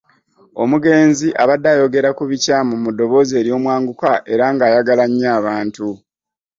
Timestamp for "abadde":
1.41-1.67